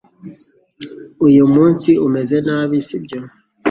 [1.27, 3.19] Uyu munsi, umeze nabi, si byo?